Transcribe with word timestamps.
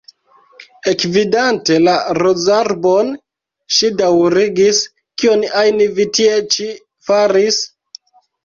Ekvidante 0.91 1.75
la 1.87 1.93
rozarbon, 2.19 3.11
ŝi 3.77 3.91
daŭrigis: 4.01 4.81
"Kion 5.21 5.47
ajn 5.63 5.85
vi 6.01 6.07
tie 6.19 6.41
ĉi 6.57 6.69
faris?" 7.11 7.63